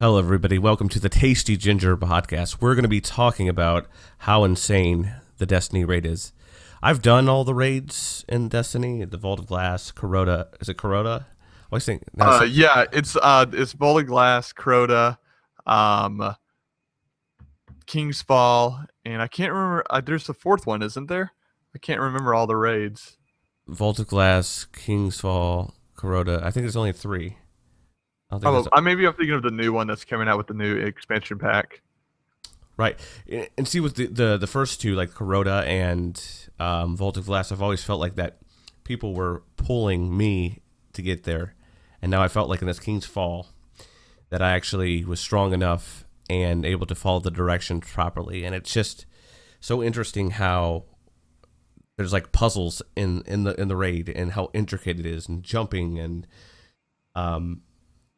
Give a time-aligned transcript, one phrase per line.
[0.00, 0.58] Hello, everybody.
[0.58, 2.60] Welcome to the Tasty Ginger podcast.
[2.60, 3.86] We're going to be talking about
[4.18, 6.32] how insane the Destiny raid is.
[6.82, 9.04] I've done all the raids in Destiny.
[9.04, 10.46] The Vault of Glass, Crota.
[10.60, 11.24] Is it Crota?
[11.24, 11.26] I
[11.70, 12.04] always think.
[12.16, 15.18] no, Uh, yeah, it's uh, it's Vault of Glass, Crota,
[15.66, 16.34] um,
[17.86, 19.84] King's Fall, and I can't remember.
[19.90, 21.32] Uh, there's a fourth one, isn't there?
[21.74, 23.18] I can't remember all the raids.
[23.68, 26.42] Vault of Glass, King's Fall, Crota.
[26.42, 27.36] I think there's only three.
[28.30, 30.38] I don't think Oh, I maybe I'm thinking of the new one that's coming out
[30.38, 31.82] with the new expansion pack.
[32.76, 32.98] Right,
[33.58, 36.22] and see with the, the the first two, like Corota and
[36.58, 38.38] um, Vault of Glass, I've always felt like that
[38.84, 40.60] people were pulling me
[40.94, 41.54] to get there,
[42.00, 43.48] and now I felt like in this King's Fall
[44.30, 48.72] that I actually was strong enough and able to follow the directions properly, and it's
[48.72, 49.04] just
[49.60, 50.84] so interesting how
[51.98, 55.42] there's like puzzles in in the in the raid and how intricate it is and
[55.42, 56.26] jumping and
[57.14, 57.60] um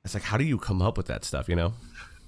[0.05, 1.73] it's like how do you come up with that stuff you know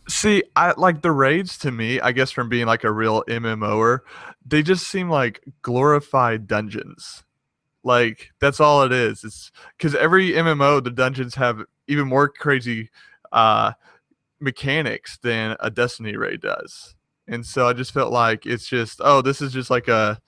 [0.07, 1.99] See, I like the raids to me.
[1.99, 4.01] I guess from being like a real MMOer,
[4.45, 7.25] they just seem like glorified dungeons.
[7.83, 9.25] Like that's all it is.
[9.25, 12.91] It's because every MMO, the dungeons have even more crazy
[13.33, 13.73] uh,
[14.41, 16.95] mechanics than a Destiny raid does.
[17.27, 20.21] And so I just felt like it's just oh, this is just like a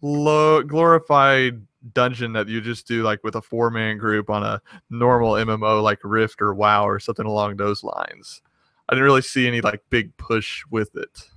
[0.00, 1.60] low glorified
[1.94, 5.82] dungeon that you just do like with a four man group on a normal MMO
[5.82, 8.42] like Rift or WoW or something along those lines.
[8.88, 11.28] I didn't really see any like big push with it.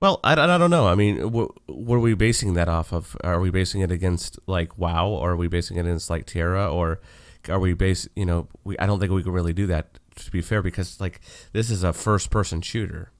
[0.00, 0.86] Well, I, I don't know.
[0.86, 3.16] I mean, what, what are we basing that off of?
[3.24, 6.70] Are we basing it against like WoW, or are we basing it against like TERA,
[6.72, 7.00] or
[7.48, 8.08] are we base?
[8.14, 9.98] You know, we I don't think we can really do that.
[10.16, 11.20] To be fair, because like
[11.52, 13.12] this is a first-person shooter.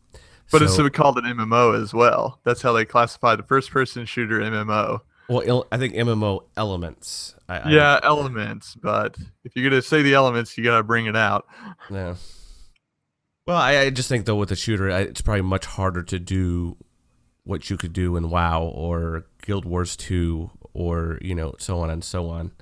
[0.51, 2.41] But it's So- so called an MMO as well.
[2.45, 5.01] That's how they classify the first person shooter MMO.
[5.29, 7.35] Well, I think MMO elements.
[7.49, 11.17] I, I- yeah, elements, but if you're gonna say the elements, you gotta bring it
[11.17, 11.47] out.
[11.91, 12.15] Yeah.
[13.47, 16.19] Well, I, I just think though with the shooter, I, it's probably much harder to
[16.19, 16.77] do
[17.45, 21.89] what you could do in WoW or Guild Wars Two or you know so on
[21.91, 22.53] and so on.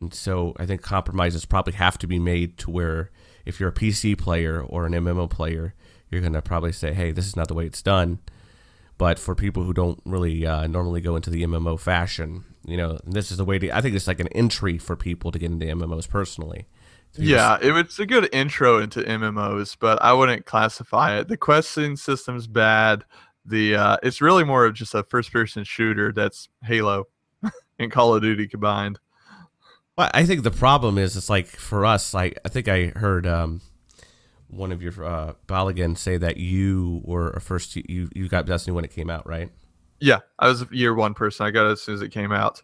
[0.00, 3.10] And so I think compromises probably have to be made to where
[3.46, 5.74] if you're a PC player or an MMO player,
[6.10, 8.18] you're gonna probably say, "Hey, this is not the way it's done."
[8.98, 12.98] But for people who don't really uh, normally go into the MMO fashion, you know,
[13.06, 13.70] this is the way to.
[13.70, 16.66] I think it's like an entry for people to get into MMOs personally.
[17.16, 21.28] Yeah, it, it's a good intro into MMOs, but I wouldn't classify it.
[21.28, 23.04] The questing system's bad.
[23.44, 27.04] The uh, it's really more of just a first person shooter that's Halo
[27.78, 28.98] and Call of Duty combined.
[29.96, 33.26] Well, I think the problem is it's like for us, like I think I heard
[33.26, 33.62] um,
[34.48, 38.74] one of your uh, Balogun say that you were a first you you got Destiny
[38.74, 39.50] when it came out, right?
[40.00, 41.46] Yeah, I was a year one person.
[41.46, 42.62] I got it as soon as it came out.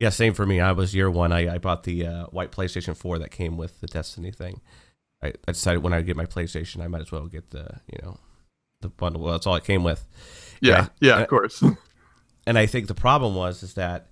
[0.00, 0.60] Yeah, same for me.
[0.60, 1.32] I was year one.
[1.32, 4.60] I, I bought the uh, white PlayStation Four that came with the Destiny thing.
[5.22, 7.98] I, I decided when I get my PlayStation, I might as well get the you
[8.02, 8.18] know
[8.80, 9.22] the bundle.
[9.22, 10.04] Well, that's all it came with.
[10.60, 11.62] Yeah, Yeah, yeah, of course.
[12.46, 14.08] and I think the problem was is that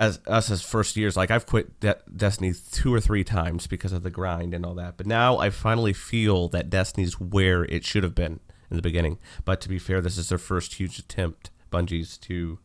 [0.00, 3.92] as us as first years, like I've quit De- Destiny two or three times because
[3.92, 7.84] of the grind and all that, but now I finally feel that Destiny's where it
[7.84, 9.18] should have been in the beginning.
[9.44, 12.58] But to be fair, this is their first huge attempt, Bungie's to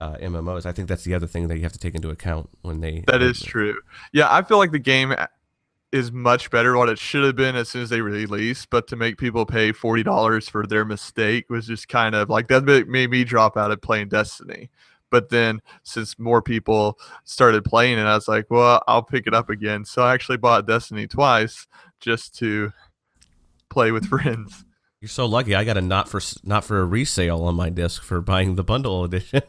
[0.00, 0.66] uh, MMOs.
[0.66, 3.04] I think that's the other thing that you have to take into account when they.
[3.06, 3.78] That is true.
[4.12, 5.14] Yeah, I feel like the game
[5.90, 8.96] is much better what it should have been as soon as they released, but to
[8.96, 13.10] make people pay forty dollars for their mistake was just kind of like that made
[13.10, 14.70] me drop out of playing Destiny.
[15.10, 19.34] But then since more people started playing it, I was like, well, I'll pick it
[19.34, 19.84] up again.
[19.84, 21.66] So I actually bought Destiny twice
[22.00, 22.72] just to
[23.70, 24.64] play with friends.
[25.00, 25.54] You're so lucky.
[25.54, 28.64] I got a not for not for a resale on my disc for buying the
[28.64, 29.42] bundle edition.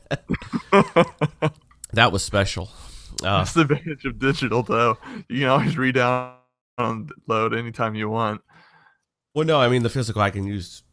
[1.91, 2.69] that was special.
[3.23, 4.97] Uh, That's the advantage of digital, though.
[5.27, 8.41] You can always re-download anytime you want.
[9.33, 10.83] Well, no, I mean the physical I can use,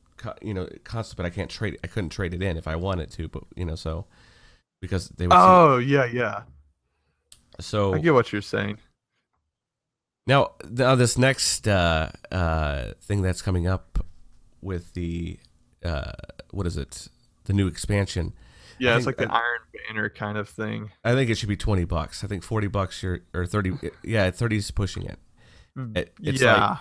[0.40, 1.78] you know, constant, but I can't trade.
[1.84, 4.06] I couldn't trade it in if I wanted to, but you know, so
[4.80, 5.32] because they would.
[5.32, 6.42] see- Oh yeah, yeah.
[7.60, 8.78] so I get what you're saying.
[10.26, 14.04] now, now this next uh, uh, thing that's coming up
[14.60, 15.38] with the
[15.84, 16.12] uh,
[16.50, 17.08] what is it?
[17.44, 18.32] The new expansion.
[18.78, 20.90] Yeah, it's think like the Iron Banner kind of thing.
[21.04, 22.22] I think it should be twenty bucks.
[22.24, 23.72] I think forty bucks or or thirty.
[24.02, 25.18] Yeah, thirty's pushing it.
[25.94, 26.78] It- it's yeah, like-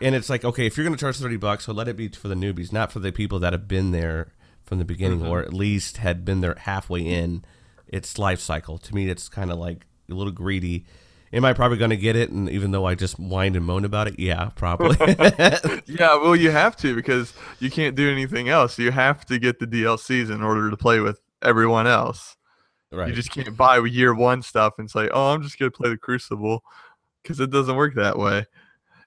[0.00, 2.08] and it's like okay, if you're going to charge thirty bucks, so let it be
[2.08, 4.32] for the newbies, not for the people that have been there
[4.68, 5.28] from the beginning, Mhm.
[5.30, 7.42] or at least had been there halfway in
[7.86, 8.76] its life cycle.
[8.78, 10.84] To me, it's kind of like a little greedy.
[11.32, 12.30] Am I probably going to get it?
[12.30, 14.96] And even though I just whined and moan about it, yeah, probably.
[15.86, 16.14] yeah.
[16.16, 18.78] Well, you have to because you can't do anything else.
[18.78, 22.36] You have to get the DLCs in order to play with everyone else.
[22.92, 23.08] right.
[23.08, 25.98] You just can't buy year one stuff and say, "Oh, I'm just gonna play the
[25.98, 26.60] Crucible,"
[27.22, 28.46] because it doesn't work that way.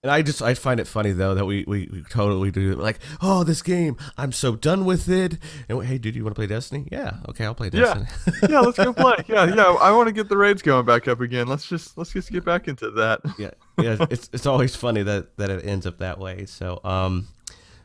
[0.03, 2.97] And I just I find it funny though that we, we, we totally do like
[3.21, 5.37] oh this game I'm so done with it
[5.69, 8.33] and we, hey dude you want to play Destiny yeah okay I'll play Destiny Yeah.
[8.49, 9.23] Yeah, let's go play.
[9.27, 9.63] Yeah, yeah.
[9.79, 11.45] I want to get the raids going back up again.
[11.45, 13.19] Let's just let's just get back into that.
[13.37, 17.27] yeah yeah it's it's always funny that that it ends up that way so um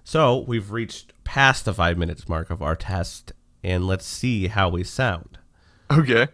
[0.02, 4.70] so we've reached past the five minutes mark of our test and let's see how
[4.70, 5.38] we sound
[5.90, 6.28] Okay.